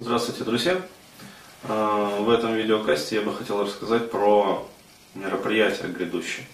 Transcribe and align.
Здравствуйте, 0.00 0.42
друзья! 0.44 0.80
А, 1.64 2.20
в 2.20 2.30
этом 2.30 2.54
видеокасте 2.54 3.16
я 3.16 3.22
бы 3.22 3.32
хотел 3.32 3.62
рассказать 3.62 4.10
про 4.10 4.66
мероприятия 5.14 5.86
грядущие. 5.86 6.46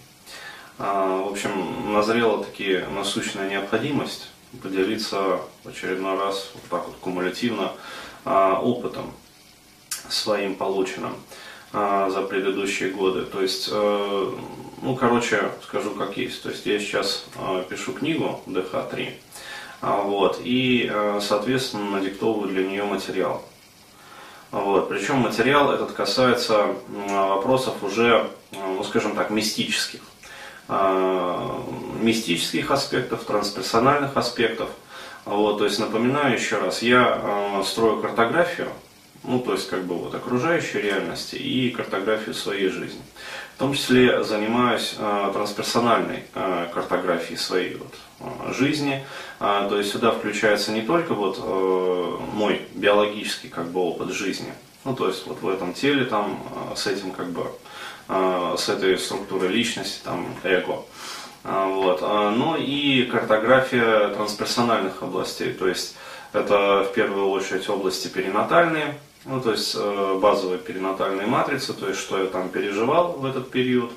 А, 0.77 1.23
в 1.23 1.31
общем, 1.31 1.93
назрела 1.93 2.43
таки 2.43 2.83
насущная 2.93 3.49
необходимость 3.49 4.29
поделиться 4.61 5.39
в 5.63 5.69
очередной 5.69 6.17
раз 6.17 6.51
вот 6.53 6.63
так 6.69 6.87
вот 6.87 6.97
кумулятивно 6.97 7.71
а, 8.25 8.59
опытом 8.59 9.11
своим 10.09 10.55
полученным 10.55 11.15
за 11.71 12.25
предыдущие 12.27 12.89
годы. 12.89 13.25
То 13.25 13.43
есть, 13.43 13.69
э, 13.71 14.31
ну, 14.81 14.95
короче, 14.95 15.51
скажу 15.61 15.91
как 15.91 16.17
есть. 16.17 16.41
То 16.41 16.49
есть 16.49 16.65
я 16.65 16.79
сейчас 16.79 17.25
пишу 17.69 17.93
книгу 17.93 18.41
ДХ-3, 18.47 19.13
вот, 19.81 20.41
и, 20.43 20.89
э, 20.91 21.19
соответственно, 21.21 21.91
надиктовываю 21.91 22.49
для 22.49 22.67
нее 22.67 22.83
материал. 22.83 23.43
Вот. 24.51 24.89
Причем 24.89 25.17
материал 25.17 25.71
этот 25.71 25.91
касается 25.91 26.75
вопросов 26.87 27.83
уже, 27.83 28.29
ну 28.51 28.83
скажем 28.83 29.15
так, 29.15 29.29
мистических. 29.29 30.01
А, 30.71 31.63
мистических 31.99 32.69
аспектов, 32.69 33.23
трансперсональных 33.23 34.15
аспектов. 34.15 34.69
Вот, 35.25 35.57
то 35.57 35.65
есть 35.65 35.79
напоминаю 35.79 36.35
еще 36.35 36.59
раз, 36.59 36.83
я 36.83 37.19
а, 37.23 37.63
строю 37.65 37.99
картографию, 38.01 38.69
ну 39.23 39.39
то 39.39 39.53
есть 39.53 39.69
как 39.69 39.83
бы 39.83 39.95
вот 39.95 40.15
окружающей 40.15 40.79
реальности 40.79 41.35
и 41.35 41.69
картографию 41.69 42.33
своей 42.33 42.69
жизни. 42.69 43.01
В 43.55 43.59
том 43.59 43.73
числе 43.73 44.23
занимаюсь 44.23 44.95
э, 44.97 45.31
трансперсональной 45.33 46.23
э, 46.33 46.67
картографией 46.73 47.37
своей 47.37 47.75
вот, 47.75 47.93
э, 48.21 48.53
жизни. 48.53 49.03
Э, 49.39 49.67
то 49.69 49.77
есть 49.77 49.91
сюда 49.91 50.11
включается 50.11 50.71
не 50.71 50.81
только 50.81 51.13
вот 51.13 51.39
э, 51.43 52.17
мой 52.33 52.61
биологический 52.73 53.49
как 53.49 53.69
бы 53.71 53.81
опыт 53.81 54.11
жизни, 54.11 54.53
ну 54.85 54.95
то 54.95 55.07
есть 55.07 55.27
вот 55.27 55.41
в 55.41 55.49
этом 55.49 55.73
теле 55.73 56.05
там 56.05 56.41
э, 56.71 56.75
с 56.77 56.87
этим 56.87 57.11
как 57.11 57.31
бы 57.31 57.51
э, 58.07 58.55
с 58.57 58.69
этой 58.69 58.97
структурой 58.97 59.49
личности 59.49 59.99
там 60.05 60.33
эго. 60.43 60.85
Э, 61.43 61.65
вот, 61.67 61.99
э, 62.01 62.29
но 62.29 62.55
и 62.55 63.03
картография 63.03 64.09
трансперсональных 64.09 65.03
областей, 65.03 65.51
то 65.51 65.67
есть 65.67 65.95
это 66.31 66.87
в 66.89 66.93
первую 66.93 67.29
очередь 67.29 67.67
области 67.69 68.07
перинатальные, 68.07 68.95
ну, 69.29 69.39
то 69.39 69.51
есть 69.51 69.75
э, 69.79 70.19
базовые 70.19 70.57
перинатальные 70.57 71.27
матрицы, 71.27 71.73
то 71.73 71.87
есть 71.87 71.99
что 71.99 72.17
я 72.17 72.25
там 72.25 72.49
переживал 72.49 73.11
в 73.13 73.25
этот 73.25 73.51
период 73.51 73.91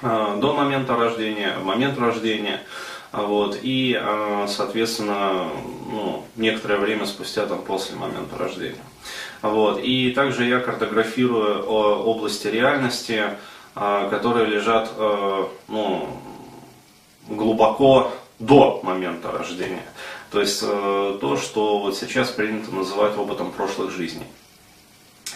э, 0.00 0.36
до 0.40 0.52
момента 0.52 0.94
рождения, 0.94 1.58
момент 1.58 1.98
рождения, 1.98 2.62
вот, 3.10 3.58
и, 3.60 3.98
э, 4.00 4.46
соответственно, 4.48 5.48
ну, 5.90 6.24
некоторое 6.36 6.78
время 6.78 7.04
спустя 7.04 7.46
там 7.46 7.62
после 7.62 7.96
момента 7.96 8.38
рождения. 8.38 8.84
Вот, 9.42 9.80
и 9.82 10.12
также 10.12 10.44
я 10.44 10.60
картографирую 10.60 11.64
области 11.64 12.46
реальности, 12.46 13.24
которые 13.74 14.46
лежат 14.46 14.90
ну, 15.68 16.08
глубоко 17.28 18.10
до 18.38 18.80
момента 18.82 19.30
рождения. 19.30 19.82
То 20.30 20.40
есть 20.40 20.60
то, 20.62 21.36
что 21.36 21.80
вот 21.80 21.94
сейчас 21.94 22.30
принято 22.30 22.74
называть 22.74 23.18
опытом 23.18 23.50
прошлых 23.50 23.90
жизней. 23.90 24.24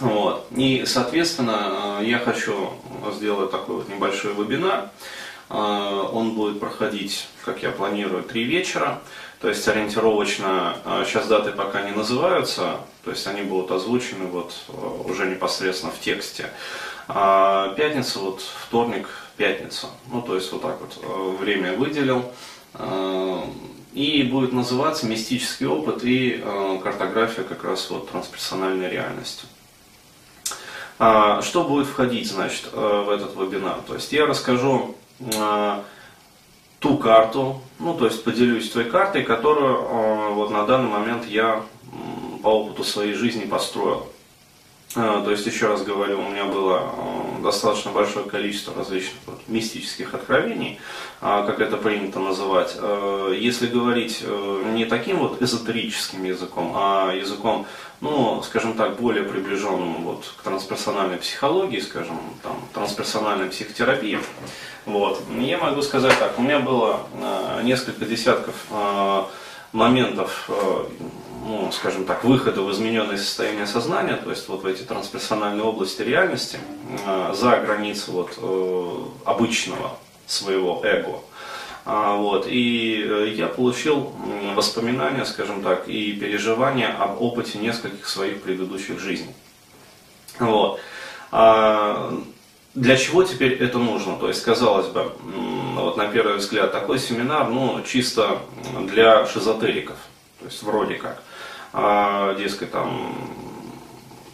Вот. 0.01 0.47
И, 0.57 0.85
соответственно, 0.87 1.99
э, 2.01 2.05
я 2.05 2.19
хочу 2.19 2.73
сделать 3.15 3.51
такой 3.51 3.77
вот 3.77 3.89
небольшой 3.89 4.33
вебинар. 4.35 4.91
Э, 5.51 6.09
он 6.13 6.35
будет 6.35 6.61
проходить, 6.61 7.29
как 7.45 7.63
я 7.63 7.71
планирую, 7.71 8.23
три 8.23 8.45
вечера. 8.45 9.01
То 9.41 9.49
есть 9.49 9.67
ориентировочно, 9.69 10.75
сейчас 11.07 11.29
даты 11.29 11.53
пока 11.53 11.83
не 11.83 11.93
называются, 11.93 12.81
то 13.05 13.13
есть 13.13 13.25
они 13.29 13.43
будут 13.43 13.71
озвучены 13.71 14.25
вот 14.27 14.53
уже 15.05 15.27
непосредственно 15.27 15.93
в 15.93 16.01
тексте. 16.01 16.51
А 17.07 17.73
пятница, 17.77 18.19
вот 18.19 18.43
вторник, 18.67 19.07
пятница. 19.37 19.87
Ну, 20.13 20.23
то 20.23 20.35
есть 20.35 20.51
вот 20.51 20.63
так 20.63 20.81
вот 20.81 21.39
время 21.39 21.75
выделил. 21.75 22.33
И 23.95 24.23
будет 24.23 24.53
называться 24.53 25.07
«Мистический 25.07 25.67
опыт 25.67 26.05
и 26.05 26.41
э, 26.43 26.81
картография 26.83 27.43
как 27.43 27.65
раз 27.65 27.91
вот 27.91 28.11
трансперсональной 28.11 28.91
реальности». 28.91 29.47
А, 30.99 31.43
что 31.43 31.65
будет 31.65 31.87
входить, 31.87 32.29
значит, 32.29 32.71
э, 32.73 33.05
в 33.07 33.11
этот 33.11 33.37
вебинар? 33.37 33.79
То 33.87 33.95
есть 33.95 34.13
я 34.13 34.27
расскажу 34.27 34.97
э, 35.21 35.83
ту 36.81 36.99
карту, 36.99 37.61
ну, 37.79 37.95
то 37.95 38.07
есть 38.07 38.25
поделюсь 38.25 38.71
той 38.71 38.85
картой, 38.85 39.23
которую 39.23 39.77
э, 39.77 40.33
вот 40.35 40.51
на 40.51 40.67
данный 40.67 40.89
момент 40.89 41.25
я 41.27 41.63
по 42.43 42.49
опыту 42.49 42.83
своей 42.83 43.15
жизни 43.15 43.45
построил. 43.45 44.09
А, 44.97 45.23
то 45.23 45.31
есть, 45.31 45.47
еще 45.47 45.67
раз 45.67 45.83
говорю, 45.83 46.19
у 46.19 46.31
меня 46.31 46.47
было 46.47 46.81
а, 46.81 47.41
достаточно 47.43 47.91
большое 47.91 48.25
количество 48.25 48.75
различных 48.75 49.17
вот, 49.27 49.41
мистических 49.47 50.15
откровений, 50.15 50.81
а, 51.21 51.45
как 51.47 51.61
это 51.61 51.77
принято 51.77 52.21
называть. 52.21 52.77
Если 53.39 53.67
говорить 53.67 54.21
э, 54.23 54.63
не 54.75 54.87
таким 54.87 55.19
вот 55.19 55.43
эзотерическим 55.43 56.25
языком, 56.25 56.73
а 56.75 57.13
языком, 57.13 57.67
ну, 58.01 58.43
скажем 58.43 58.75
так, 58.75 58.97
более 58.97 59.25
приближенным 59.25 60.05
вот, 60.05 60.25
к 60.39 60.43
трансперсональной 60.43 61.19
психологии, 61.19 61.81
скажем, 61.81 62.19
там, 62.43 62.57
трансперсональной 62.73 63.51
психотерапии, 63.51 64.21
вот, 64.87 65.23
я 65.39 65.59
могу 65.59 65.83
сказать 65.83 66.19
так, 66.19 66.39
у 66.39 66.43
меня 66.43 66.61
было 66.61 67.01
несколько 67.63 68.07
десятков 68.07 68.55
моментов 69.73 70.49
э, 70.49 70.85
ну, 71.49 71.71
скажем 71.73 72.05
так, 72.05 72.25
выхода 72.25 72.63
в 72.63 72.71
измененное 72.73 73.17
состояние 73.17 73.67
сознания, 73.67 74.17
то 74.17 74.31
есть 74.31 74.49
вот 74.49 74.63
в 74.63 74.67
эти 74.67 74.83
трансперсональные 74.83 75.65
области 75.65 76.03
реальности, 76.03 76.59
э, 77.07 77.35
за 77.35 77.57
границы 77.57 78.11
вот, 78.11 78.35
э, 78.37 79.05
обычного 79.25 79.99
своего 80.27 80.83
эго. 80.85 81.21
А, 81.87 82.17
вот, 82.17 82.47
и 82.47 83.33
я 83.35 83.47
получил 83.47 84.13
воспоминания, 84.55 85.25
скажем 85.25 85.63
так, 85.63 85.89
и 85.89 86.13
переживания 86.13 86.95
об 86.95 87.23
опыте 87.23 87.59
нескольких 87.59 88.07
своих 88.07 88.43
предыдущих 88.43 89.01
жизней. 89.01 89.35
Вот. 90.39 90.81
Для 92.79 92.97
чего 92.97 93.25
теперь 93.25 93.55
это 93.55 93.79
нужно? 93.79 94.17
То 94.17 94.29
есть, 94.29 94.45
казалось 94.45 94.87
бы, 94.87 95.13
вот 95.75 95.97
на 95.97 96.07
первый 96.07 96.37
взгляд, 96.37 96.71
такой 96.71 97.01
семинар, 97.01 97.49
ну, 97.49 97.83
чисто 97.85 98.39
для 98.85 99.27
шизотериков. 99.27 99.97
То 100.39 100.45
есть, 100.45 100.63
вроде 100.63 100.95
как 100.95 101.21
а, 101.73 102.37
дескать, 102.37 102.71
там, 102.71 103.17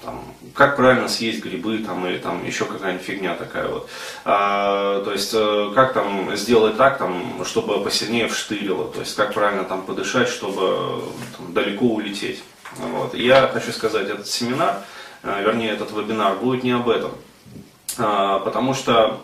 там, 0.05 0.23
как 0.53 0.77
правильно 0.77 1.09
съесть 1.09 1.43
грибы 1.43 1.79
там, 1.79 2.07
или 2.07 2.19
там 2.19 2.45
еще 2.45 2.67
какая-нибудь 2.67 3.07
фигня 3.07 3.35
такая 3.35 3.67
вот. 3.67 3.89
А, 4.27 5.03
то 5.03 5.13
есть, 5.13 5.33
э, 5.33 5.73
как 5.75 5.95
там 5.95 6.37
сделать 6.37 6.77
так, 6.77 6.99
там, 6.99 7.43
чтобы 7.47 7.83
посильнее 7.83 8.29
вштырило, 8.29 8.93
то 8.93 9.01
есть, 9.01 9.17
как 9.17 9.33
правильно 9.33 9.65
там 9.65 9.87
подышать, 9.87 10.29
чтобы 10.29 11.03
там, 11.39 11.55
далеко 11.55 11.87
улететь. 11.87 12.45
Вот. 12.77 13.15
Я 13.15 13.49
хочу 13.49 13.73
сказать, 13.73 14.11
этот 14.11 14.27
семинар, 14.27 14.83
э, 15.23 15.43
вернее, 15.43 15.71
этот 15.71 15.93
вебинар 15.93 16.37
будет 16.37 16.63
не 16.63 16.73
об 16.73 16.91
этом. 16.91 17.13
А, 17.97 18.41
потому 18.41 18.75
что, 18.75 19.21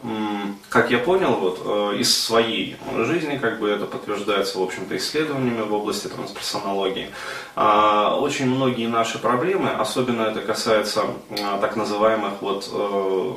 как 0.69 0.91
я 0.91 0.98
понял, 0.98 1.32
вот, 1.34 1.60
э, 1.64 1.98
из 1.98 2.16
своей 2.16 2.76
жизни, 2.97 3.36
как 3.36 3.58
бы 3.58 3.69
это 3.69 3.86
подтверждается, 3.86 4.58
в 4.58 4.62
общем-то, 4.62 4.97
исследованиями 4.97 5.62
в 5.62 5.75
области 5.75 6.06
трансперсонологии, 6.06 7.10
а, 7.56 8.16
очень 8.20 8.47
многие 8.47 8.86
наши 8.86 9.19
проблемы, 9.19 9.70
особенно 9.70 10.22
это 10.22 10.41
касается 10.41 11.03
а, 11.42 11.58
так 11.58 11.75
называемых 11.75 12.34
вот 12.41 12.70
э, 12.72 13.34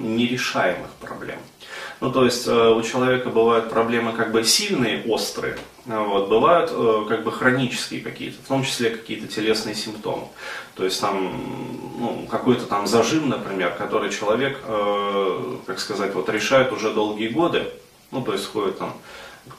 нерешаемых 0.00 0.90
проблем. 1.00 1.38
Ну, 2.00 2.12
то 2.12 2.24
есть 2.24 2.46
э, 2.46 2.70
у 2.70 2.80
человека 2.82 3.30
бывают 3.30 3.70
проблемы 3.70 4.12
как 4.12 4.30
бы 4.30 4.44
сильные, 4.44 5.02
острые, 5.06 5.58
вот, 5.88 6.28
бывают 6.28 6.70
э, 6.72 7.04
как 7.08 7.24
бы 7.24 7.32
хронические 7.32 8.02
какие-то, 8.02 8.36
в 8.42 8.46
том 8.46 8.62
числе 8.62 8.90
какие-то 8.90 9.26
телесные 9.26 9.74
симптомы. 9.74 10.28
То 10.74 10.84
есть 10.84 11.00
там 11.00 11.32
ну, 11.98 12.26
какой-то 12.30 12.66
там 12.66 12.86
зажим, 12.86 13.28
например, 13.28 13.74
который 13.74 14.10
человек, 14.10 14.60
э, 14.64 15.56
как 15.66 15.80
сказать, 15.80 16.14
вот 16.14 16.28
решает 16.28 16.72
уже 16.72 16.92
долгие 16.92 17.28
годы, 17.28 17.72
ну, 18.10 18.22
то 18.22 18.34
есть 18.34 18.46
ходит 18.52 18.78
там 18.78 18.92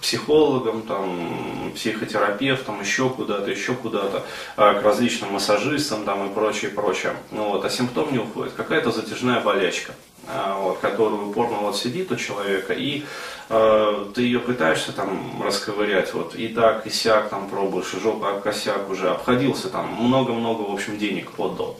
психологам, 0.01 0.83
там, 0.83 1.71
психотерапевтам, 1.75 2.81
еще 2.81 3.09
куда-то, 3.09 3.50
еще 3.50 3.74
куда-то, 3.74 4.24
к 4.56 4.81
различным 4.83 5.33
массажистам 5.33 6.06
там, 6.06 6.30
и 6.30 6.33
прочее, 6.33 6.71
прочее. 6.71 7.13
Ну, 7.31 7.50
вот, 7.50 7.65
а 7.65 7.69
симптом 7.69 8.12
не 8.12 8.19
уходит. 8.19 8.53
Какая-то 8.53 8.91
затяжная 8.91 9.39
болячка. 9.41 9.94
А, 10.31 10.59
вот, 10.59 10.77
которая 10.77 11.19
упорно 11.21 11.57
вот 11.57 11.75
сидит 11.75 12.12
у 12.12 12.15
человека, 12.15 12.74
и 12.74 13.03
э, 13.50 14.06
ты 14.13 14.21
ее 14.21 14.39
пытаешься 14.39 14.91
там 14.91 15.41
расковырять, 15.41 16.13
вот, 16.13 16.35
и 16.35 16.50
так, 16.50 16.85
и 16.85 16.92
сяк 16.92 17.30
там 17.30 17.50
пробуешь, 17.50 17.95
и 17.95 18.00
жопа 18.00 18.35
об 18.35 18.42
косяк 18.42 18.89
уже, 18.92 19.09
обходился 19.09 19.69
там, 19.69 19.88
много-много, 19.88 20.62
в 20.62 20.74
общем, 20.74 21.00
денег 21.00 21.31
отдал. 21.39 21.80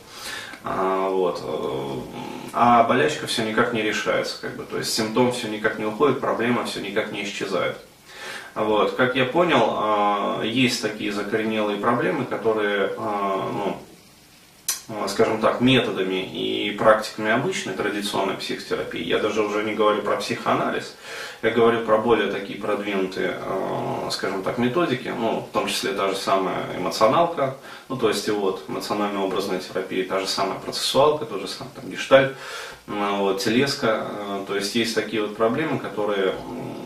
А, 0.64 1.10
вот. 1.10 1.44
Э, 1.44 2.00
а 2.54 2.84
болячка 2.86 3.28
все 3.28 3.44
никак 3.46 3.74
не 3.74 3.84
решается, 3.84 4.42
как 4.42 4.56
бы, 4.56 4.64
то 4.64 4.80
есть 4.80 4.92
симптом 4.92 5.32
все 5.32 5.48
никак 5.48 5.78
не 5.78 5.86
уходит, 5.86 6.20
проблема 6.20 6.66
все 6.66 6.80
никак 6.82 7.12
не 7.12 7.26
исчезает. 7.26 7.78
Вот. 8.60 8.96
Как 8.96 9.16
я 9.16 9.26
понял, 9.26 10.42
э, 10.42 10.48
есть 10.48 10.82
такие 10.82 11.14
закоренелые 11.14 11.78
проблемы, 11.78 12.26
которые, 12.26 12.88
э, 12.88 12.94
ну, 12.98 13.78
скажем 15.08 15.40
так, 15.40 15.62
методами 15.62 16.26
и 16.26 16.72
практиками 16.72 17.32
обычной 17.32 17.74
традиционной 17.74 18.36
психотерапии, 18.36 19.04
я 19.04 19.20
даже 19.20 19.44
уже 19.44 19.64
не 19.64 19.76
говорю 19.76 20.02
про 20.02 20.18
психоанализ, 20.18 20.96
я 21.42 21.52
говорю 21.52 21.86
про 21.86 22.00
более 22.00 22.32
такие 22.32 22.60
продвинутые, 22.60 23.38
э, 23.40 24.10
скажем 24.12 24.42
так, 24.44 24.58
методики, 24.58 25.08
ну, 25.08 25.48
в 25.50 25.54
том 25.54 25.68
числе 25.68 25.94
та 25.94 26.10
же 26.10 26.16
самая 26.16 26.66
эмоционалка, 26.76 27.56
ну, 27.88 27.98
то 27.98 28.10
есть 28.10 28.28
и 28.28 28.32
вот 28.32 28.64
эмоционально-образная 28.68 29.60
терапия, 29.60 30.08
та 30.08 30.20
же 30.20 30.28
самая 30.28 30.58
процессуалка, 30.60 31.26
тот 31.26 31.42
же 31.42 31.48
самый 31.48 31.70
там 31.76 31.90
гештальт, 31.90 32.36
вот, 32.88 33.42
телеска, 33.42 34.08
то 34.48 34.56
есть 34.56 34.74
есть 34.74 34.96
такие 34.96 35.22
вот 35.22 35.38
проблемы, 35.38 35.78
которые, 35.78 36.34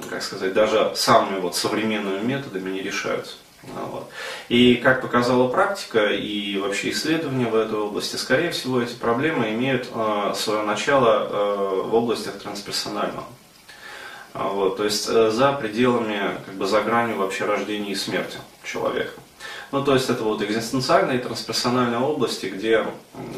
как 0.09 0.21
сказать, 0.21 0.53
даже 0.53 0.91
самыми 0.95 1.39
вот 1.39 1.55
современными 1.55 2.21
методами 2.21 2.69
не 2.71 2.81
решаются. 2.81 3.35
Вот. 3.67 4.09
И 4.49 4.75
как 4.75 5.01
показала 5.01 5.47
практика 5.47 6.07
и 6.07 6.57
вообще 6.57 6.91
исследования 6.91 7.45
в 7.45 7.55
этой 7.55 7.79
области, 7.79 8.17
скорее 8.17 8.51
всего, 8.51 8.81
эти 8.81 8.93
проблемы 8.93 9.51
имеют 9.51 9.87
э, 9.93 10.33
свое 10.35 10.63
начало 10.63 11.27
э, 11.29 11.81
в 11.85 11.95
областях 11.95 12.39
трансперсонального. 12.39 13.25
Вот, 14.33 14.77
то 14.77 14.83
есть 14.83 15.07
э, 15.07 15.31
за 15.31 15.53
пределами, 15.53 16.37
как 16.45 16.55
бы 16.55 16.65
за 16.67 16.81
гранью 16.81 17.17
вообще 17.17 17.45
рождения 17.45 17.91
и 17.91 17.95
смерти 17.95 18.37
человека. 18.63 19.13
Ну, 19.71 19.83
то 19.83 19.93
есть 19.93 20.09
это 20.09 20.23
вот 20.23 20.41
экзистенциальные 20.41 21.19
и 21.19 21.21
трансперсональные 21.21 21.99
области, 21.99 22.47
где, 22.47 22.85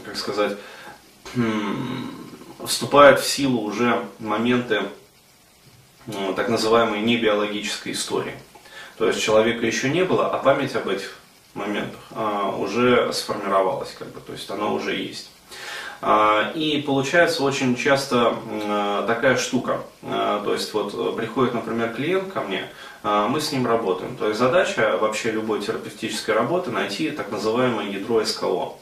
как 0.03 0.17
сказать, 0.17 0.57
вступают 2.65 3.19
в 3.19 3.27
силу 3.27 3.61
уже 3.61 4.03
моменты 4.19 4.83
ну, 6.07 6.33
так 6.33 6.49
называемой 6.49 7.01
небиологической 7.01 7.93
истории. 7.93 8.33
То 8.97 9.07
есть 9.07 9.21
человека 9.21 9.65
еще 9.65 9.89
не 9.89 10.03
было, 10.03 10.27
а 10.27 10.37
память 10.37 10.75
об 10.75 10.87
этих 10.87 11.17
моментах 11.53 11.99
а, 12.11 12.55
уже 12.57 13.11
сформировалась, 13.13 13.93
как 13.97 14.09
бы, 14.09 14.19
то 14.21 14.33
есть 14.33 14.49
она 14.49 14.67
уже 14.67 14.95
есть. 14.95 15.31
А, 16.01 16.51
и 16.53 16.81
получается 16.81 17.43
очень 17.43 17.75
часто 17.75 18.35
а, 18.63 19.05
такая 19.07 19.37
штука, 19.37 19.81
а, 20.03 20.43
то 20.43 20.53
есть 20.53 20.73
вот 20.73 21.15
приходит, 21.15 21.53
например, 21.53 21.93
клиент 21.93 22.31
ко 22.31 22.41
мне, 22.41 22.69
а, 23.03 23.27
мы 23.27 23.41
с 23.41 23.51
ним 23.51 23.65
работаем. 23.65 24.15
То 24.17 24.27
есть 24.27 24.39
задача 24.39 24.97
вообще 24.99 25.31
любой 25.31 25.61
терапевтической 25.61 26.35
работы 26.35 26.71
найти 26.71 27.11
так 27.11 27.31
называемое 27.31 27.89
ядро 27.89 28.23
СКО. 28.23 28.73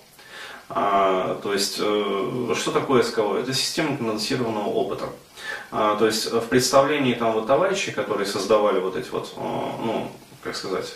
А, 0.69 1.39
то 1.44 1.54
есть, 1.54 1.77
э, 1.80 2.54
что 2.56 2.71
такое 2.71 3.04
СКО? 3.04 3.38
Это 3.38 3.54
система 3.54 3.98
конденсированного 3.98 4.68
опыта. 4.68 5.10
А, 5.71 5.95
то 5.98 6.06
есть, 6.06 6.31
в 6.31 6.48
представлении 6.48 7.13
там 7.13 7.33
вот 7.33 7.48
товарищей, 7.48 7.92
которые 7.92 8.25
создавали 8.25 8.80
вот 8.80 8.95
эти 8.95 9.10
вот, 9.10 9.33
э, 9.36 9.39
ну, 9.39 10.12
как 10.44 10.56
сказать, 10.56 10.95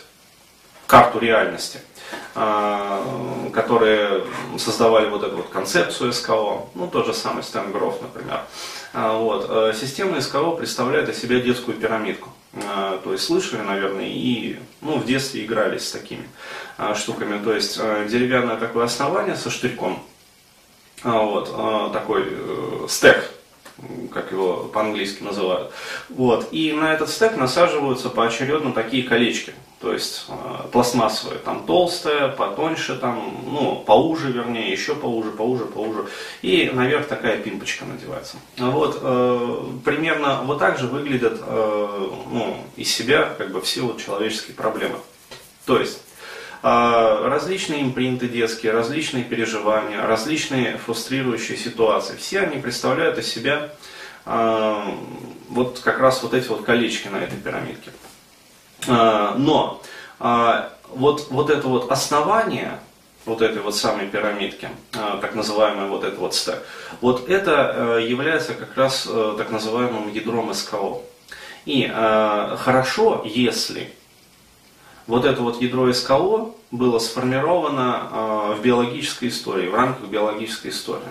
карту 0.86 1.18
реальности, 1.18 1.80
а, 2.34 3.04
которые 3.52 4.24
создавали 4.58 5.08
вот 5.08 5.22
эту 5.22 5.36
вот 5.36 5.48
концепцию 5.50 6.12
СКО, 6.12 6.66
ну, 6.74 6.88
тот 6.90 7.06
же 7.06 7.14
самый 7.14 7.42
Стэн 7.42 7.72
Гроф, 7.72 8.00
например. 8.00 8.40
Вот. 8.94 9.46
Э, 9.50 9.74
система 9.78 10.20
СКО 10.20 10.52
представляет 10.52 11.08
из 11.10 11.20
себя 11.20 11.40
детскую 11.40 11.76
пирамидку. 11.76 12.30
А, 12.66 12.98
то 13.04 13.12
есть 13.12 13.24
слышали, 13.24 13.60
наверное, 13.60 14.06
и 14.06 14.58
ну, 14.80 14.98
в 14.98 15.04
детстве 15.04 15.44
игрались 15.44 15.86
с 15.86 15.92
такими 15.92 16.26
а, 16.26 16.67
штуками. 16.94 17.42
То 17.42 17.52
есть 17.52 17.78
а, 17.80 18.06
деревянное 18.06 18.56
такое 18.56 18.84
основание 18.84 19.36
со 19.36 19.50
штырьком, 19.50 20.02
вот, 21.04 21.92
такой 21.92 22.24
э, 22.28 22.86
стек, 22.88 23.30
как 24.12 24.32
его 24.32 24.64
по-английски 24.64 25.22
называют. 25.22 25.70
Вот. 26.08 26.48
И 26.50 26.72
на 26.72 26.92
этот 26.92 27.10
стек 27.10 27.36
насаживаются 27.36 28.10
поочередно 28.10 28.72
такие 28.72 29.04
колечки. 29.04 29.54
То 29.80 29.92
есть 29.92 30.26
э, 30.28 30.68
пластмассовые, 30.72 31.38
там 31.38 31.64
толстая, 31.64 32.28
потоньше, 32.28 32.96
там, 32.96 33.44
ну, 33.46 33.76
поуже, 33.86 34.32
вернее, 34.32 34.72
еще 34.72 34.96
поуже, 34.96 35.30
поуже, 35.30 35.66
поуже. 35.66 36.06
И 36.42 36.68
наверх 36.74 37.06
такая 37.06 37.38
пимпочка 37.38 37.84
надевается. 37.84 38.38
Вот, 38.56 38.98
э, 39.00 39.64
примерно 39.84 40.42
вот 40.42 40.58
так 40.58 40.78
же 40.78 40.88
выглядят 40.88 41.40
э, 41.40 42.08
ну, 42.32 42.56
из 42.74 42.92
себя 42.92 43.32
как 43.38 43.52
бы 43.52 43.60
все 43.60 43.82
вот 43.82 44.02
человеческие 44.04 44.56
проблемы. 44.56 44.96
То 45.64 45.78
есть 45.78 45.98
э, 45.98 46.07
различные 46.62 47.82
импринты 47.82 48.28
детские, 48.28 48.72
различные 48.72 49.24
переживания, 49.24 50.04
различные 50.04 50.78
фрустрирующие 50.78 51.56
ситуации. 51.56 52.16
Все 52.16 52.40
они 52.40 52.60
представляют 52.60 53.18
из 53.18 53.28
себя 53.28 53.70
э, 54.26 54.82
вот 55.48 55.80
как 55.80 55.98
раз 56.00 56.22
вот 56.22 56.34
эти 56.34 56.48
вот 56.48 56.64
колечки 56.64 57.08
на 57.08 57.18
этой 57.18 57.38
пирамидке. 57.38 57.90
А, 58.86 59.34
но 59.36 59.82
а, 60.20 60.72
вот, 60.90 61.28
вот 61.30 61.50
это 61.50 61.66
вот 61.66 61.90
основание 61.90 62.78
вот 63.24 63.42
этой 63.42 63.60
вот 63.60 63.76
самой 63.76 64.06
пирамидки, 64.06 64.70
а, 64.94 65.18
так 65.18 65.34
называемый 65.34 65.88
вот 65.88 66.04
это 66.04 66.18
вот 66.18 66.34
стек, 66.34 66.62
вот 67.00 67.28
это 67.28 67.98
является 67.98 68.54
как 68.54 68.76
раз 68.76 69.08
так 69.36 69.50
называемым 69.50 70.12
ядром 70.12 70.52
СКО. 70.54 71.02
И 71.66 71.86
хорошо, 71.86 73.22
если 73.26 73.92
вот 75.08 75.24
это 75.24 75.42
вот 75.42 75.60
ядро 75.60 75.92
СКО 75.92 76.52
было 76.70 77.00
сформировано 77.00 78.54
в 78.56 78.62
биологической 78.62 79.28
истории, 79.28 79.66
в 79.66 79.74
рамках 79.74 80.06
биологической 80.08 80.68
истории. 80.68 81.08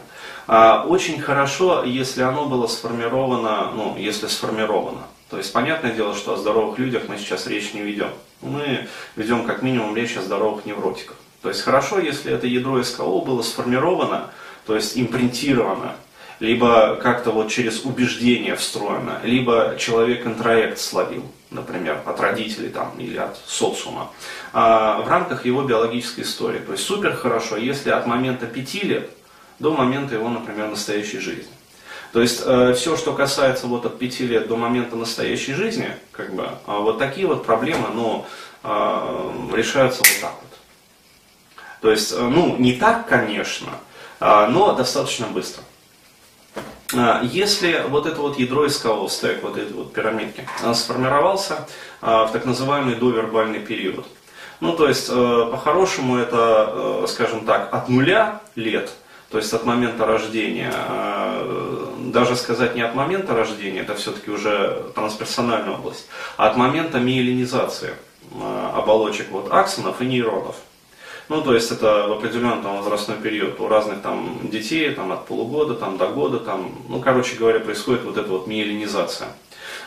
Очень 0.47 1.19
хорошо, 1.19 1.83
если 1.83 2.21
оно 2.21 2.45
было 2.45 2.67
сформировано, 2.67 3.71
ну, 3.75 3.97
если 3.97 4.27
сформировано. 4.27 5.01
То 5.29 5.37
есть, 5.37 5.51
понятное 5.51 5.91
дело, 5.93 6.15
что 6.15 6.35
о 6.35 6.37
здоровых 6.37 6.79
людях 6.79 7.03
мы 7.09 7.17
сейчас 7.17 7.47
речь 7.47 7.73
не 7.73 7.81
ведем. 7.81 8.11
Мы 8.41 8.87
ведем 9.17 9.45
как 9.45 9.61
минимум 9.61 9.93
речь 9.95 10.15
о 10.15 10.21
здоровых 10.21 10.65
невротиках. 10.65 11.17
То 11.41 11.49
есть, 11.49 11.61
хорошо, 11.63 11.99
если 11.99 12.31
это 12.31 12.47
ядро 12.47 12.81
СКО 12.81 13.19
было 13.19 13.41
сформировано, 13.41 14.29
то 14.65 14.75
есть 14.75 14.97
импринтировано, 14.97 15.95
либо 16.39 16.95
как-то 16.95 17.31
вот 17.31 17.49
через 17.49 17.83
убеждение 17.83 18.55
встроено, 18.55 19.19
либо 19.23 19.75
человек 19.79 20.25
интроект 20.25 20.79
словил, 20.79 21.25
например, 21.49 22.01
от 22.05 22.19
родителей 22.19 22.69
там, 22.69 22.93
или 22.97 23.17
от 23.17 23.37
социума, 23.45 24.11
а, 24.53 25.01
в 25.01 25.07
рамках 25.07 25.45
его 25.45 25.63
биологической 25.63 26.21
истории. 26.21 26.59
То 26.59 26.73
есть 26.73 26.83
супер 26.83 27.15
хорошо, 27.15 27.57
если 27.57 27.89
от 27.89 28.05
момента 28.05 28.45
пяти 28.45 28.81
лет 28.81 29.09
до 29.59 29.73
момента 29.73 30.15
его, 30.15 30.29
например, 30.29 30.67
настоящей 30.67 31.19
жизни. 31.19 31.51
То 32.13 32.21
есть 32.21 32.41
э, 32.45 32.73
все, 32.73 32.95
что 32.95 33.13
касается 33.13 33.67
вот 33.67 33.85
от 33.85 33.99
5 33.99 34.19
лет 34.21 34.47
до 34.47 34.55
момента 34.55 34.95
настоящей 34.95 35.53
жизни, 35.53 35.89
как 36.11 36.33
бы, 36.33 36.43
э, 36.43 36.47
вот 36.65 36.99
такие 36.99 37.27
вот 37.27 37.45
проблемы, 37.45 37.89
ну, 37.93 38.25
э, 38.63 39.31
решаются 39.53 39.99
вот 39.99 40.17
так 40.21 40.33
вот. 40.41 41.63
То 41.81 41.91
есть, 41.91 42.13
э, 42.13 42.19
ну, 42.19 42.55
не 42.57 42.73
так, 42.73 43.07
конечно, 43.07 43.69
но 44.19 44.73
достаточно 44.73 45.27
быстро. 45.27 45.63
Э, 46.93 47.21
если 47.23 47.83
вот 47.87 48.05
это 48.05 48.21
вот 48.21 48.39
ядро 48.39 48.67
искового 48.67 49.09
стек, 49.09 49.43
вот 49.43 49.57
этой 49.57 49.73
вот 49.73 49.93
пирамидки, 49.93 50.47
э, 50.63 50.73
сформировался 50.73 51.67
в 52.01 52.29
так 52.31 52.45
называемый 52.45 52.95
довербальный 52.95 53.59
период, 53.59 54.05
ну, 54.59 54.75
то 54.75 54.87
есть, 54.87 55.07
по-хорошему, 55.07 56.17
это, 56.17 57.05
скажем 57.07 57.45
так, 57.45 57.73
от 57.73 57.89
нуля 57.89 58.41
лет– 58.55 58.91
то 59.29 59.37
есть 59.37 59.53
от 59.53 59.65
момента 59.65 60.05
рождения, 60.05 60.71
а, 60.73 61.93
даже 61.99 62.35
сказать 62.35 62.75
не 62.75 62.81
от 62.81 62.95
момента 62.95 63.33
рождения, 63.33 63.81
это 63.81 63.95
все-таки 63.95 64.31
уже 64.31 64.85
трансперсональная 64.95 65.75
область, 65.75 66.07
а 66.37 66.47
от 66.47 66.55
момента 66.55 66.99
миелинизации 66.99 67.93
а, 68.39 68.73
оболочек 68.77 69.29
вот, 69.31 69.51
аксонов 69.51 70.01
и 70.01 70.05
нейронов. 70.05 70.55
Ну, 71.29 71.41
то 71.41 71.53
есть 71.53 71.71
это 71.71 72.07
в 72.07 72.13
определенный 72.13 72.61
там, 72.63 72.77
возрастной 72.77 73.17
период 73.17 73.59
у 73.59 73.67
разных 73.67 74.01
там 74.01 74.39
детей, 74.43 74.91
там, 74.91 75.11
от 75.11 75.25
полугода 75.25 75.73
там, 75.73 75.97
до 75.97 76.07
года, 76.07 76.39
там, 76.39 76.71
ну, 76.87 77.01
короче 77.01 77.35
говоря, 77.35 77.59
происходит 77.59 78.03
вот 78.03 78.17
эта 78.17 78.29
вот 78.29 78.47
миелинизация. 78.47 79.29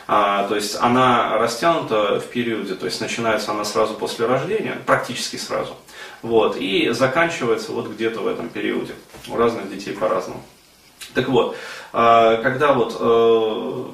А, 0.07 0.47
то 0.47 0.55
есть 0.55 0.77
она 0.79 1.37
растянута 1.37 2.19
в 2.19 2.25
периоде, 2.27 2.75
то 2.75 2.85
есть 2.85 3.01
начинается 3.01 3.51
она 3.51 3.65
сразу 3.65 3.95
после 3.95 4.27
рождения, 4.27 4.77
практически 4.85 5.37
сразу. 5.37 5.75
Вот, 6.21 6.57
и 6.57 6.89
заканчивается 6.91 7.71
вот 7.71 7.87
где-то 7.87 8.19
в 8.19 8.27
этом 8.27 8.49
периоде. 8.49 8.93
У 9.27 9.35
разных 9.35 9.69
детей 9.69 9.93
по-разному. 9.93 10.43
Так 11.15 11.27
вот, 11.29 11.57
а, 11.93 12.37
когда 12.37 12.73
вот 12.73 12.95
э, 12.99 13.85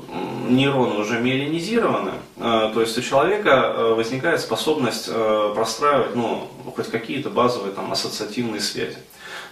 нейроны 0.50 1.00
уже 1.00 1.20
миелинизированы, 1.20 2.12
то 2.40 2.82
есть 2.82 2.98
у 2.98 3.02
человека 3.02 3.50
э, 3.50 3.94
возникает 3.94 4.42
способность 4.42 5.10
простраивать 5.56 6.16
ну, 6.16 6.48
хоть 6.76 6.90
какие-то 6.90 7.30
базовые 7.30 7.74
там, 7.74 7.92
ассоциативные 7.92 8.62
связи. 8.62 8.98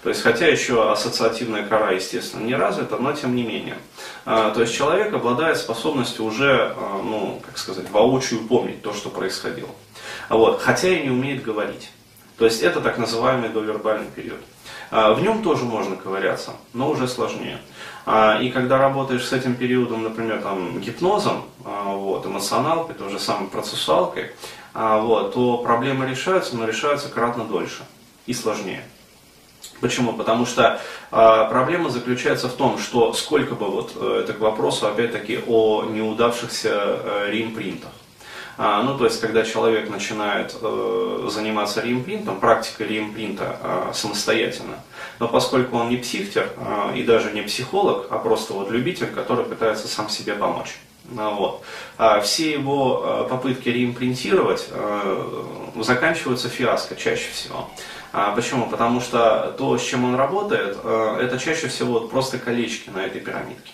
То 0.04 0.10
есть, 0.10 0.22
хотя 0.22 0.46
еще 0.46 0.92
ассоциативная 0.92 1.66
кора, 1.66 1.92
естественно, 1.92 2.44
не 2.44 2.54
развита, 2.54 2.98
но 2.98 3.14
тем 3.14 3.36
не 3.36 3.42
менее. 3.42 3.78
То 4.24 4.54
есть, 4.58 4.76
человек 4.76 5.12
обладает 5.16 5.58
способностью 5.58 6.26
уже, 6.26 6.76
ну, 7.04 7.42
как 7.44 7.58
сказать, 7.58 7.90
воочию 7.90 8.42
помнить 8.42 8.84
то, 8.84 8.94
что 8.94 9.10
происходило. 9.10 9.70
Вот, 10.30 10.62
хотя 10.62 10.90
и 10.90 11.02
не 11.02 11.10
умеет 11.10 11.42
говорить. 11.42 11.90
То 12.38 12.46
есть 12.46 12.62
это 12.62 12.82
так 12.82 12.98
называемый 12.98 13.50
довербальный 13.50 14.08
период. 14.14 14.40
А, 14.92 15.14
в 15.14 15.22
нем 15.22 15.42
тоже 15.42 15.64
можно 15.64 15.96
ковыряться, 15.96 16.52
но 16.74 16.90
уже 16.90 17.08
сложнее. 17.08 17.60
А, 18.06 18.40
и 18.42 18.50
когда 18.50 18.78
работаешь 18.78 19.26
с 19.26 19.34
этим 19.34 19.56
периодом, 19.56 20.04
например, 20.04 20.42
там, 20.42 20.80
гипнозом, 20.80 21.46
а, 21.64 21.94
вот, 21.94 22.26
эмоционалкой, 22.26 22.96
той 22.96 23.10
же 23.10 23.20
самой 23.20 23.50
процессуалкой, 23.50 24.32
вот, 24.74 25.34
то 25.34 25.60
проблемы 25.60 26.06
решаются, 26.06 26.58
но 26.58 26.66
решаются 26.66 27.08
кратно 27.08 27.46
дольше 27.46 27.84
и 28.26 28.34
сложнее. 28.34 28.84
Почему? 29.80 30.12
Потому 30.12 30.46
что 30.46 30.82
проблема 31.10 31.90
заключается 31.90 32.50
в 32.50 32.56
том, 32.56 32.78
что 32.78 33.14
сколько 33.14 33.56
бы 33.56 33.68
вот 33.68 33.94
э, 33.96 34.22
это 34.24 34.34
к 34.34 34.40
вопросу 34.40 34.88
опять-таки 34.88 35.40
о 35.48 35.86
неудавшихся 35.86 36.70
э. 36.70 37.30
А, 38.58 38.82
ну, 38.84 38.98
то 38.98 39.06
есть, 39.06 39.20
когда 39.20 39.44
человек 39.44 39.90
начинает 39.90 40.56
э, 40.62 41.28
заниматься 41.30 41.82
римпринтом, 41.82 42.40
практикой 42.40 42.88
римпринта 42.88 43.58
э, 43.62 43.92
самостоятельно, 43.94 44.80
но 45.20 45.28
поскольку 45.28 45.78
он 45.78 45.90
не 45.90 45.98
психтер 45.98 46.50
э, 46.56 46.98
и 46.98 47.04
даже 47.04 47.32
не 47.32 47.42
психолог, 47.42 48.08
а 48.10 48.18
просто 48.18 48.54
вот 48.54 48.72
любитель, 48.72 49.08
который 49.08 49.44
пытается 49.44 49.88
сам 49.88 50.08
себе 50.08 50.36
помочь. 50.36 50.78
Ну, 51.10 51.36
вот. 51.36 51.64
А 51.98 52.22
все 52.22 52.52
его 52.52 53.28
попытки 53.30 53.70
реимпринтировать 53.70 54.70
заканчиваются 55.76 56.50
фиаско 56.50 56.96
чаще 56.96 57.30
всего. 57.32 57.70
А 58.12 58.32
почему? 58.32 58.68
Потому 58.68 59.02
что 59.02 59.54
то, 59.56 59.78
с 59.78 59.84
чем 59.84 60.04
он 60.04 60.16
работает, 60.16 60.76
это 60.84 61.38
чаще 61.38 61.68
всего 61.68 62.00
просто 62.00 62.40
колечки 62.40 62.90
на 62.90 63.06
этой 63.06 63.22
пирамидке. 63.22 63.72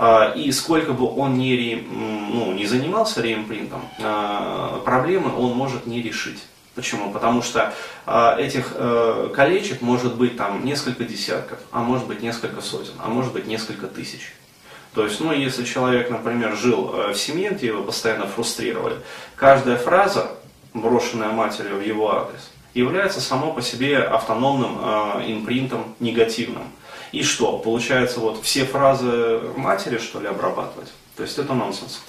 А, 0.00 0.32
и 0.32 0.52
сколько 0.52 0.92
бы 0.92 1.12
он 1.12 1.38
не, 1.38 1.84
ну, 1.90 2.52
не 2.52 2.66
занимался 2.66 3.20
реимпринтом, 3.20 3.82
а, 4.00 4.80
проблемы 4.84 5.36
он 5.36 5.56
может 5.56 5.86
не 5.86 6.00
решить. 6.00 6.38
Почему? 6.76 7.10
Потому 7.10 7.42
что 7.42 7.74
а, 8.06 8.38
этих 8.38 8.74
э, 8.76 9.30
колечек 9.34 9.82
может 9.82 10.14
быть 10.14 10.36
там 10.36 10.64
несколько 10.64 11.02
десятков, 11.02 11.58
а 11.72 11.80
может 11.80 12.06
быть 12.06 12.22
несколько 12.22 12.60
сотен, 12.60 12.92
а 13.02 13.08
может 13.08 13.32
быть 13.32 13.48
несколько 13.48 13.88
тысяч. 13.88 14.32
То 14.94 15.02
есть, 15.02 15.18
ну, 15.18 15.32
если 15.32 15.64
человек, 15.64 16.10
например, 16.10 16.54
жил 16.54 16.94
э, 16.94 17.12
в 17.12 17.16
семье, 17.16 17.50
где 17.50 17.66
его 17.66 17.82
постоянно 17.82 18.28
фрустрировали, 18.28 18.98
каждая 19.34 19.76
фраза, 19.76 20.30
брошенная 20.74 21.30
матерью 21.30 21.78
в 21.78 21.84
его 21.84 22.14
адрес, 22.14 22.52
является 22.72 23.20
само 23.20 23.52
по 23.52 23.62
себе 23.62 23.98
автономным 23.98 24.78
э, 24.80 25.32
импринтом 25.32 25.96
негативным. 25.98 26.62
И 27.12 27.22
что? 27.22 27.58
Получается, 27.58 28.20
вот 28.20 28.42
все 28.42 28.64
фразы 28.64 29.40
матери, 29.56 29.98
что 29.98 30.20
ли, 30.20 30.26
обрабатывать? 30.26 30.92
То 31.16 31.22
есть 31.22 31.38
это 31.38 31.54
нонсенс. 31.54 32.00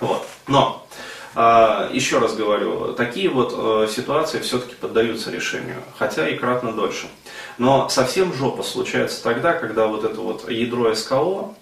Вот. 0.00 0.26
Но, 0.46 0.86
э, 1.34 1.90
еще 1.92 2.18
раз 2.18 2.34
говорю, 2.34 2.92
такие 2.92 3.30
вот 3.30 3.54
э, 3.56 3.88
ситуации 3.90 4.40
все-таки 4.40 4.74
поддаются 4.74 5.30
решению, 5.30 5.82
хотя 5.98 6.28
и 6.28 6.36
кратно 6.36 6.72
дольше. 6.72 7.08
Но 7.56 7.88
совсем 7.88 8.34
жопа 8.34 8.62
случается 8.62 9.22
тогда, 9.22 9.54
когда 9.54 9.86
вот 9.86 10.04
это 10.04 10.20
вот 10.20 10.50
ядро 10.50 10.94
СКО, 10.94 11.54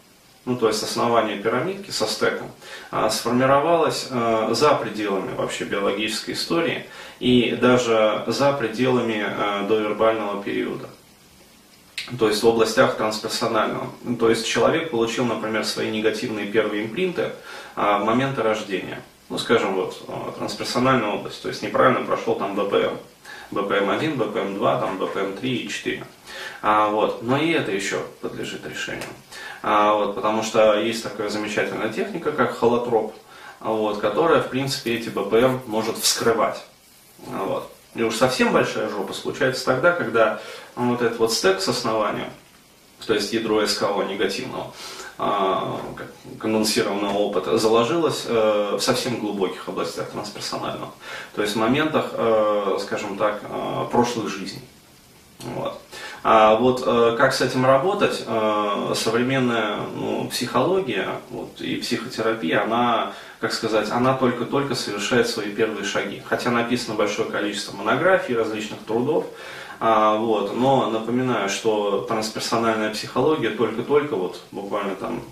ну 0.45 0.57
то 0.57 0.67
есть 0.67 0.83
основание 0.83 1.39
пирамидки 1.39 1.91
со 1.91 2.07
стеком, 2.07 2.51
э, 2.91 3.09
сформировалось 3.11 4.09
э, 4.11 4.49
за 4.53 4.75
пределами 4.75 5.35
вообще 5.37 5.65
биологической 5.65 6.33
истории 6.33 6.87
и 7.21 7.53
даже 7.53 8.25
за 8.27 8.53
пределами 8.55 9.25
э, 9.25 9.67
довербального 9.69 10.43
периода 10.43 10.89
то 12.19 12.29
есть 12.29 12.43
в 12.43 12.49
областях 12.49 12.97
трансперсонального. 12.97 13.89
То 14.19 14.31
есть 14.31 14.47
человек 14.47 14.91
получил, 14.91 15.25
например, 15.25 15.65
свои 15.65 15.91
негативные 15.91 16.47
первые 16.47 16.85
импринты 16.85 17.33
а, 17.75 17.99
в 17.99 18.05
моменты 18.05 18.43
рождения. 18.43 19.03
Ну, 19.29 19.39
скажем, 19.39 19.75
вот 19.75 20.03
а, 20.09 20.33
трансперсональная 20.37 21.11
область, 21.11 21.43
то 21.43 21.49
есть 21.49 21.63
неправильно 21.63 22.05
прошел 22.05 22.35
там 22.35 22.55
БПМ. 22.55 22.97
БПМ-1, 23.53 24.17
БПМ-2, 24.17 24.81
там 24.81 24.99
БПМ-3 24.99 25.43
и 25.43 25.69
4. 25.69 26.05
А, 26.63 26.89
вот. 26.89 27.23
Но 27.23 27.39
и 27.39 27.51
это 27.51 27.71
еще 27.71 28.01
подлежит 28.21 28.67
решению. 28.67 29.05
А, 29.63 29.95
вот, 29.95 30.15
потому 30.15 30.43
что 30.43 30.75
есть 30.79 31.03
такая 31.03 31.29
замечательная 31.29 31.93
техника, 31.93 32.33
как 32.33 32.57
холотроп, 32.57 33.15
вот, 33.61 33.99
которая, 33.99 34.41
в 34.41 34.49
принципе, 34.49 34.95
эти 34.95 35.09
БПМ 35.09 35.61
может 35.67 35.99
вскрывать. 35.99 36.65
Вот. 37.19 37.71
И 37.95 38.03
уж 38.03 38.17
совсем 38.17 38.53
большая 38.53 38.89
жопа 38.89 39.13
случается 39.13 39.65
тогда, 39.65 39.93
когда 39.93 40.41
вот 40.77 41.03
этот 41.03 41.19
вот 41.19 41.33
стек 41.33 41.61
с 41.61 41.69
основания, 41.69 42.31
то 43.07 43.15
есть 43.15 43.33
ядро 43.33 43.67
СКО 43.67 44.03
негативного, 44.09 44.73
а, 45.19 45.81
конденсированного 46.41 47.19
опыта 47.19 47.59
заложилось 47.59 48.25
э, 48.27 48.77
в 48.77 48.81
совсем 48.81 49.21
глубоких 49.21 49.69
областях 49.69 50.11
трансперсонального. 50.11 50.93
То 51.35 51.43
есть 51.43 51.55
в 51.55 51.59
моментах, 51.59 52.07
э, 52.15 52.79
скажем 52.81 53.17
так, 53.17 53.41
э, 53.45 53.87
прошлых 53.93 54.29
жизней. 54.29 54.63
Вот. 55.41 55.81
А 56.25 56.55
вот 56.55 56.85
как 57.17 57.35
с 57.35 57.41
этим 57.41 57.67
работать, 57.67 58.25
современная 58.95 59.79
ну, 59.97 60.29
психология 60.29 61.09
вот, 61.31 61.61
и 61.61 61.77
психотерапия, 61.77 62.63
она 62.63 63.13
как 63.43 63.53
сказать, 63.53 63.91
она 63.91 64.15
только-только 64.15 64.77
совершает 64.77 65.29
свои 65.29 65.51
первые 65.51 65.85
шаги. 65.85 66.23
Хотя 66.25 66.53
написано 66.53 66.95
большое 66.95 67.29
количество 67.29 67.77
монографий, 67.77 68.37
различных 68.37 68.79
трудов, 68.85 69.27
а, 69.81 70.17
вот, 70.17 70.57
но 70.57 70.89
напоминаю, 70.89 71.49
что 71.49 72.03
трансперсональная 72.03 72.91
психология 72.91 73.51
только-только 73.51 74.15
вот 74.15 74.41
буквально 74.53 74.95
там 74.95 75.25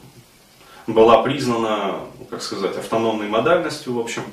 была 0.88 1.23
признана, 1.23 2.00
как 2.30 2.42
сказать, 2.42 2.76
автономной 2.76 3.28
модальностью, 3.28 3.94
в 3.94 4.00
общем, 4.00 4.25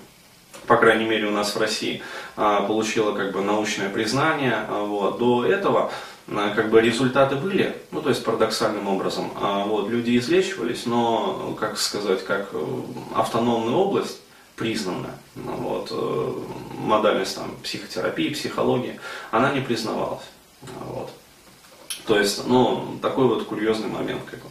по 0.66 0.76
крайней 0.78 1.06
мере 1.06 1.28
у 1.28 1.32
нас 1.32 1.56
в 1.56 1.60
России, 1.60 2.02
а, 2.36 2.64
получила 2.64 3.12
как 3.12 3.32
бы 3.32 3.42
научное 3.42 3.90
признание. 3.90 4.66
А, 4.68 4.84
вот. 4.86 5.20
До 5.20 5.46
этого 5.46 5.92
как 6.27 6.69
бы 6.69 6.81
результаты 6.81 7.36
были, 7.36 7.75
ну 7.91 8.01
то 8.01 8.10
есть 8.10 8.24
парадоксальным 8.24 8.88
образом, 8.88 9.31
а 9.36 9.63
вот 9.63 9.89
люди 9.89 10.17
излечивались, 10.17 10.86
но, 10.86 11.55
как 11.60 11.77
сказать, 11.77 12.24
как 12.25 12.50
э, 12.51 12.81
автономная 13.15 13.74
область 13.74 14.19
признана, 14.55 15.12
ну, 15.36 15.53
вот, 15.53 15.88
э, 15.91 16.34
модальность 16.79 17.36
там, 17.36 17.55
психотерапии, 17.63 18.34
психологии, 18.34 19.00
она 19.31 19.51
не 19.51 19.62
признавалась. 19.62 20.25
Вот. 20.89 21.12
То 22.07 22.17
есть, 22.17 22.48
ну, 22.48 22.98
такой 23.01 23.27
вот 23.27 23.43
курьезный 23.43 23.89
момент. 23.89 24.22
Как 24.25 24.39
бы. 24.39 24.50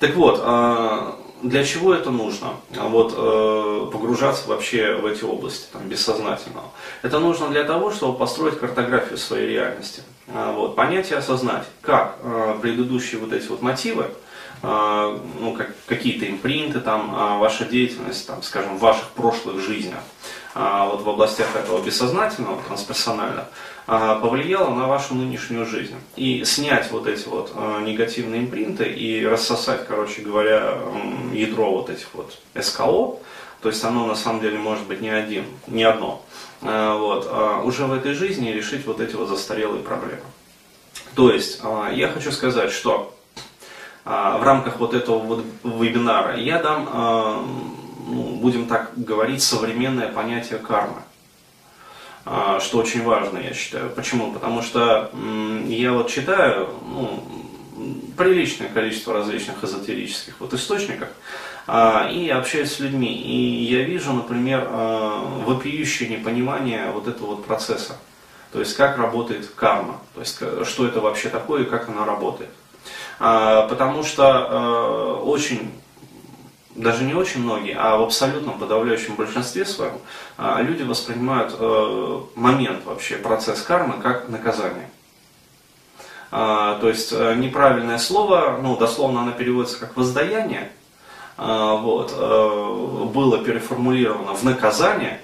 Так 0.00 0.14
вот, 0.14 0.40
а, 0.42 1.18
для 1.42 1.64
чего 1.64 1.92
это 1.92 2.10
нужно? 2.10 2.54
Вот, 2.70 3.14
э, 3.16 3.90
погружаться 3.92 4.48
вообще 4.48 4.94
в 4.94 5.06
эти 5.06 5.24
области 5.24 5.66
там, 5.72 5.82
бессознательного. 5.88 6.70
Это 7.02 7.18
нужно 7.18 7.48
для 7.48 7.64
того, 7.64 7.90
чтобы 7.90 8.18
построить 8.18 8.58
картографию 8.58 9.18
своей 9.18 9.48
реальности. 9.48 10.02
А, 10.28 10.52
вот, 10.52 10.76
понять 10.76 11.10
и 11.10 11.14
осознать, 11.14 11.64
как 11.80 12.18
э, 12.22 12.58
предыдущие 12.62 13.20
вот 13.20 13.32
эти 13.32 13.48
вот 13.48 13.60
мотивы, 13.60 14.06
э, 14.62 15.18
ну, 15.40 15.54
как, 15.54 15.72
какие-то 15.86 16.28
импринты, 16.28 16.80
там, 16.80 17.14
э, 17.14 17.38
ваша 17.38 17.64
деятельность, 17.64 18.26
там, 18.26 18.42
скажем, 18.42 18.76
в 18.76 18.80
ваших 18.80 19.08
прошлых 19.10 19.60
жизнях, 19.60 19.98
э, 19.98 20.21
вот 20.54 21.02
в 21.02 21.08
областях 21.08 21.56
этого 21.56 21.82
бессознательного, 21.82 22.62
трансперсонального, 22.62 23.48
э, 23.86 24.18
повлияло 24.20 24.74
на 24.74 24.86
вашу 24.86 25.14
нынешнюю 25.14 25.64
жизнь. 25.64 25.94
И 26.16 26.44
снять 26.44 26.90
вот 26.90 27.06
эти 27.06 27.26
вот 27.28 27.52
э, 27.54 27.82
негативные 27.84 28.42
импринты 28.42 28.84
и 28.84 29.24
рассосать, 29.24 29.86
короче 29.86 30.22
говоря, 30.22 30.78
ядро 31.32 31.72
вот 31.72 31.90
этих 31.90 32.08
вот 32.12 32.38
СКО, 32.60 33.18
то 33.62 33.68
есть 33.68 33.82
оно 33.84 34.06
на 34.06 34.14
самом 34.14 34.40
деле 34.40 34.58
может 34.58 34.86
быть 34.86 35.00
не 35.00 35.10
один, 35.10 35.44
не 35.66 35.84
одно. 35.84 36.22
Вот, 36.60 37.26
а 37.28 37.62
уже 37.64 37.86
в 37.86 37.92
этой 37.92 38.12
жизни 38.14 38.50
решить 38.50 38.86
вот 38.86 39.00
эти 39.00 39.14
вот 39.14 39.28
застарелые 39.28 39.82
проблемы. 39.82 40.22
То 41.14 41.30
есть, 41.30 41.60
а, 41.62 41.90
я 41.90 42.08
хочу 42.08 42.32
сказать, 42.32 42.72
что 42.72 43.14
а, 44.04 44.38
в 44.38 44.42
рамках 44.42 44.78
вот 44.78 44.94
этого 44.94 45.18
вот 45.18 45.44
вебинара 45.62 46.36
я 46.36 46.62
дам, 46.62 47.76
ну, 48.06 48.36
будем 48.36 48.66
так 48.66 48.92
говорить, 48.96 49.42
современное 49.42 50.08
понятие 50.08 50.58
кармы. 50.58 51.02
Что 52.24 52.78
очень 52.78 53.02
важно, 53.02 53.38
я 53.38 53.52
считаю. 53.52 53.90
Почему? 53.90 54.32
Потому 54.32 54.62
что 54.62 55.10
я 55.66 55.92
вот 55.92 56.08
читаю 56.08 56.68
ну, 56.86 57.20
приличное 58.16 58.68
количество 58.68 59.14
различных 59.14 59.62
эзотерических 59.64 60.34
вот 60.38 60.54
источников, 60.54 61.08
а, 61.66 62.08
и 62.10 62.28
общаюсь 62.28 62.72
с 62.72 62.80
людьми. 62.80 63.12
И 63.12 63.64
я 63.64 63.84
вижу, 63.84 64.12
например, 64.12 64.66
а, 64.68 65.42
вопиющее 65.44 66.08
непонимание 66.08 66.90
вот 66.90 67.08
этого 67.08 67.36
вот 67.36 67.44
процесса. 67.44 67.96
То 68.52 68.60
есть 68.60 68.76
как 68.76 68.98
работает 68.98 69.46
карма, 69.46 70.00
то 70.14 70.20
есть 70.20 70.36
что 70.36 70.86
это 70.86 71.00
вообще 71.00 71.30
такое 71.30 71.62
и 71.62 71.64
как 71.64 71.88
она 71.88 72.04
работает. 72.04 72.50
А, 73.18 73.66
потому 73.68 74.04
что 74.04 75.22
очень 75.24 75.70
даже 76.74 77.04
не 77.04 77.14
очень 77.14 77.42
многие, 77.42 77.76
а 77.78 77.96
в 77.96 78.02
абсолютном 78.02 78.58
подавляющем 78.58 79.14
большинстве 79.14 79.64
своем 79.64 79.98
люди 80.38 80.82
воспринимают 80.82 81.56
момент 82.34 82.84
вообще, 82.84 83.16
процесс 83.16 83.62
кармы 83.62 84.00
как 84.02 84.28
наказание. 84.28 84.88
То 86.30 86.80
есть 86.82 87.12
неправильное 87.12 87.98
слово, 87.98 88.58
ну 88.62 88.76
дословно 88.76 89.20
оно 89.20 89.32
переводится 89.32 89.78
как 89.78 89.96
воздаяние, 89.96 90.70
а, 91.44 91.76
вот, 91.76 92.14
э, 92.16 93.04
было 93.12 93.42
переформулировано 93.42 94.34
в 94.34 94.44
наказание, 94.44 95.20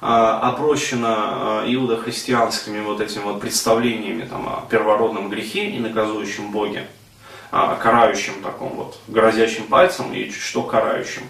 а, 0.00 0.40
опрощено 0.50 1.14
а, 1.16 1.64
иудохристианскими 1.66 2.80
вот 2.80 3.00
этими 3.00 3.22
вот 3.22 3.40
представлениями 3.40 4.24
там, 4.24 4.46
о 4.46 4.66
первородном 4.68 5.30
грехе 5.30 5.70
и 5.70 5.78
наказующем 5.78 6.50
Боге, 6.50 6.86
карающим 7.82 8.42
таком 8.42 8.70
вот, 8.70 8.98
грозящим 9.08 9.66
пальцем 9.66 10.12
и 10.12 10.30
что 10.30 10.62
карающим. 10.62 11.22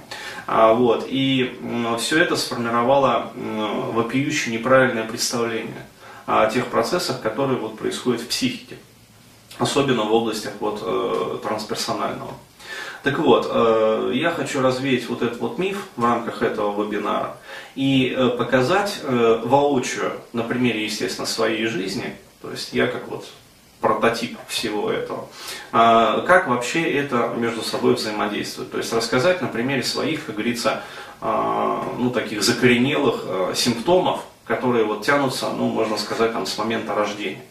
Вот, 0.46 1.06
и 1.08 1.58
все 1.98 2.22
это 2.22 2.36
сформировало 2.36 3.32
вопиющее 3.34 4.56
неправильное 4.56 5.04
представление 5.04 5.86
о 6.26 6.46
тех 6.46 6.66
процессах, 6.66 7.20
которые 7.20 7.58
вот 7.58 7.78
происходят 7.78 8.20
в 8.20 8.28
психике, 8.28 8.76
особенно 9.58 10.04
в 10.04 10.14
областях 10.14 10.54
вот, 10.60 10.80
э, 10.82 11.38
трансперсонального. 11.42 12.34
Так 13.04 13.20
вот, 13.20 13.48
э, 13.48 14.10
я 14.14 14.32
хочу 14.32 14.60
развеять 14.60 15.08
вот 15.08 15.22
этот 15.22 15.38
вот 15.38 15.58
миф 15.58 15.86
в 15.94 16.04
рамках 16.04 16.42
этого 16.42 16.82
вебинара 16.82 17.36
и 17.76 18.12
э, 18.16 18.30
показать 18.30 19.00
воочию, 19.04 20.12
на 20.32 20.42
примере, 20.42 20.84
естественно, 20.84 21.26
своей 21.26 21.66
жизни, 21.66 22.16
то 22.42 22.50
есть 22.50 22.72
я 22.72 22.88
как 22.88 23.06
вот 23.08 23.26
прототип 23.80 24.38
всего 24.48 24.90
этого. 24.90 25.28
А, 25.72 26.20
как 26.22 26.48
вообще 26.48 26.82
это 26.82 27.32
между 27.36 27.62
собой 27.62 27.94
взаимодействует. 27.94 28.70
То 28.70 28.78
есть 28.78 28.92
рассказать 28.92 29.42
на 29.42 29.48
примере 29.48 29.82
своих, 29.82 30.26
как 30.26 30.36
говорится, 30.36 30.82
а, 31.20 31.84
ну, 31.98 32.10
таких 32.10 32.42
закоренелых 32.42 33.22
а, 33.24 33.52
симптомов, 33.54 34.20
которые 34.44 34.84
вот 34.84 35.04
тянутся, 35.04 35.50
ну, 35.50 35.68
можно 35.68 35.96
сказать, 35.96 36.32
там, 36.32 36.46
с 36.46 36.56
момента 36.58 36.94
рождения. 36.94 37.42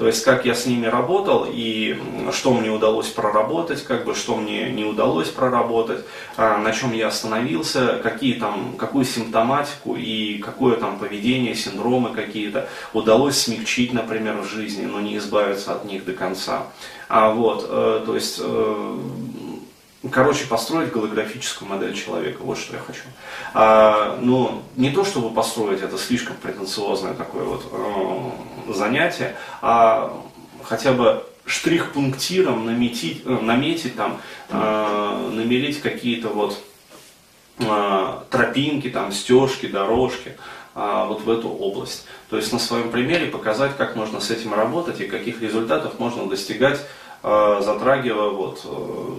То 0.00 0.06
есть, 0.06 0.24
как 0.24 0.46
я 0.46 0.54
с 0.54 0.64
ними 0.64 0.86
работал 0.86 1.46
и 1.46 2.00
что 2.32 2.54
мне 2.54 2.70
удалось 2.70 3.08
проработать, 3.08 3.84
как 3.84 4.06
бы, 4.06 4.14
что 4.14 4.34
мне 4.34 4.70
не 4.70 4.82
удалось 4.82 5.28
проработать, 5.28 6.06
а, 6.38 6.56
на 6.56 6.72
чем 6.72 6.94
я 6.94 7.08
остановился, 7.08 8.00
какие 8.02 8.40
там, 8.40 8.76
какую 8.78 9.04
симптоматику 9.04 9.96
и 9.96 10.38
какое 10.38 10.76
там 10.76 10.98
поведение, 10.98 11.54
синдромы 11.54 12.14
какие-то 12.14 12.66
удалось 12.94 13.36
смягчить, 13.36 13.92
например, 13.92 14.38
в 14.38 14.48
жизни, 14.48 14.86
но 14.86 15.00
не 15.00 15.18
избавиться 15.18 15.72
от 15.74 15.84
них 15.84 16.06
до 16.06 16.14
конца. 16.14 16.62
А 17.10 17.28
вот, 17.28 17.66
э, 17.68 18.02
то 18.06 18.14
есть, 18.14 18.40
э, 18.42 18.98
Короче, 20.10 20.46
построить 20.46 20.92
голографическую 20.92 21.68
модель 21.68 21.94
человека, 21.94 22.38
вот 22.40 22.56
что 22.56 22.74
я 22.74 22.80
хочу. 22.80 23.02
А, 23.52 24.18
ну, 24.22 24.62
не 24.76 24.90
то, 24.90 25.04
чтобы 25.04 25.28
построить, 25.28 25.82
это 25.82 25.98
слишком 25.98 26.36
претенциозное 26.36 27.12
такое 27.12 27.44
вот 27.44 27.66
э, 27.70 28.72
занятие, 28.72 29.36
а 29.60 30.18
хотя 30.62 30.94
бы 30.94 31.22
штрих-пунктиром 31.44 32.64
наметить, 32.64 33.20
э, 33.26 33.30
наметить 33.30 33.94
там, 33.94 34.22
э, 34.48 35.30
намерить 35.34 35.82
какие-то 35.82 36.28
вот 36.28 36.58
э, 37.58 38.14
тропинки, 38.30 38.88
там, 38.88 39.12
стежки, 39.12 39.66
дорожки, 39.66 40.34
э, 40.76 41.04
вот 41.08 41.20
в 41.20 41.28
эту 41.28 41.50
область. 41.50 42.06
То 42.30 42.38
есть 42.38 42.54
на 42.54 42.58
своем 42.58 42.90
примере 42.90 43.26
показать, 43.26 43.76
как 43.76 43.96
можно 43.96 44.20
с 44.20 44.30
этим 44.30 44.54
работать 44.54 44.98
и 45.02 45.08
каких 45.08 45.42
результатов 45.42 45.98
можно 45.98 46.26
достигать 46.26 46.80
затрагивая 47.22 48.30
вот, 48.30 48.62
э, 48.64 49.14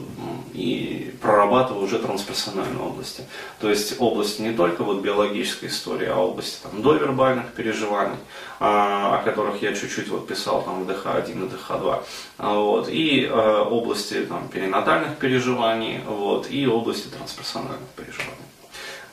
и 0.54 1.14
прорабатывая 1.22 1.84
уже 1.84 2.00
трансперсональные 2.00 2.82
области. 2.82 3.24
То 3.60 3.70
есть 3.70 3.96
области 4.00 4.42
не 4.42 4.54
только 4.54 4.84
вот 4.84 5.02
биологической 5.02 5.68
истории, 5.68 6.08
а 6.08 6.18
области 6.18 6.62
там, 6.64 6.82
довербальных 6.82 7.54
переживаний, 7.54 8.18
а, 8.60 9.20
о 9.20 9.24
которых 9.24 9.62
я 9.62 9.74
чуть-чуть 9.74 10.10
вот 10.10 10.28
писал 10.28 10.64
там, 10.64 10.84
в 10.84 10.90
ДХ-1 10.90 11.32
и 11.32 11.50
ДХ-2, 11.50 12.04
а, 12.40 12.54
вот, 12.56 12.90
и 12.90 13.26
э, 13.26 13.32
области 13.32 14.26
там, 14.26 14.50
перинатальных 14.50 15.18
переживаний, 15.18 16.02
вот, 16.06 16.50
и 16.50 16.68
области 16.68 17.08
трансперсональных 17.08 17.88
переживаний. 17.96 18.36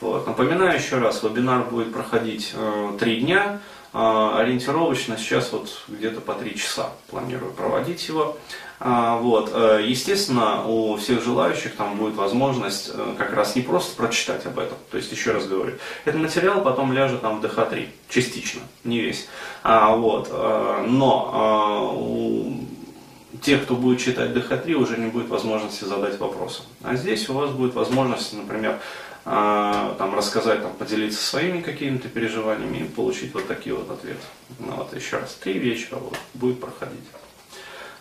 Вот. 0.01 0.27
Напоминаю 0.27 0.79
еще 0.79 0.99
раз, 0.99 1.23
вебинар 1.23 1.65
будет 1.65 1.93
проходить 1.93 2.55
три 3.01 3.21
дня. 3.21 3.59
Ориентировочно 3.93 5.17
сейчас 5.17 5.51
вот 5.51 5.83
где-то 5.89 6.21
по 6.21 6.35
три 6.35 6.55
часа 6.55 6.91
планирую 7.11 7.53
проводить 7.53 8.07
его. 8.07 8.37
А, 8.81 9.17
вот. 9.19 9.51
Э, 9.53 9.81
естественно, 9.85 10.65
у 10.65 10.97
всех 10.97 11.23
желающих 11.23 11.75
там 11.75 11.97
будет 11.97 12.15
возможность 12.15 12.91
э, 12.95 13.15
как 13.19 13.33
раз 13.33 13.57
не 13.57 13.63
просто 13.63 13.97
прочитать 13.97 14.47
об 14.47 14.59
этом, 14.59 14.79
то 14.91 14.97
есть 14.97 15.11
еще 15.11 15.33
раз 15.33 15.47
говорю, 15.47 15.75
этот 16.05 16.21
материал 16.21 16.63
потом 16.63 16.93
ляжет 16.93 17.21
там 17.21 17.41
в 17.41 17.45
ДХ-3, 17.45 17.89
частично, 18.09 18.61
не 18.85 19.01
весь. 19.01 19.29
А, 19.65 19.97
вот. 19.97 20.29
Э, 20.31 20.85
но 20.87 21.93
у 21.97 23.39
тех, 23.41 23.65
кто 23.65 23.75
будет 23.75 24.01
читать 24.01 24.31
ДХ-3, 24.31 24.73
уже 24.75 24.97
не 24.97 25.09
будет 25.09 25.29
возможности 25.29 25.85
задать 25.85 26.19
вопросы. 26.19 26.63
А 26.83 26.95
здесь 26.95 27.29
у 27.29 27.35
вас 27.35 27.51
будет 27.51 27.75
возможность, 27.75 28.33
например, 28.33 28.79
там, 29.25 30.15
рассказать, 30.15 30.63
там, 30.63 30.73
поделиться 30.73 31.23
своими 31.23 31.61
какими-то 31.61 32.09
переживаниями 32.09 32.79
и 32.79 32.85
получить 32.85 33.35
вот 33.35 33.47
такие 33.47 33.75
вот 33.75 33.91
ответы. 33.91 34.25
Ну, 34.59 34.73
вот 34.77 34.97
еще 34.97 35.19
раз, 35.19 35.35
три 35.35 35.59
вечера 35.59 35.97
вот, 35.97 36.17
будет 36.33 36.61
проходить. 36.61 37.05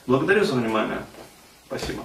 Благодарю 0.07 0.45
за 0.45 0.53
внимание. 0.53 0.99
Спасибо. 1.67 2.01